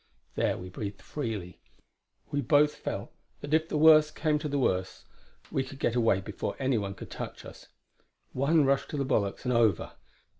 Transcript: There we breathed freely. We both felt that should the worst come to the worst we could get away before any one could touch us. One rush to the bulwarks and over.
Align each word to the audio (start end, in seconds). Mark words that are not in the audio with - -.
There 0.33 0.57
we 0.57 0.69
breathed 0.69 0.99
freely. 1.03 1.59
We 2.31 2.41
both 2.41 2.73
felt 2.73 3.11
that 3.41 3.51
should 3.51 3.69
the 3.69 3.77
worst 3.77 4.15
come 4.15 4.39
to 4.39 4.49
the 4.49 4.57
worst 4.57 5.05
we 5.51 5.63
could 5.63 5.77
get 5.77 5.95
away 5.95 6.21
before 6.21 6.55
any 6.57 6.79
one 6.79 6.95
could 6.95 7.11
touch 7.11 7.45
us. 7.45 7.67
One 8.33 8.65
rush 8.65 8.87
to 8.87 8.97
the 8.97 9.05
bulwarks 9.05 9.45
and 9.45 9.53
over. 9.53 9.91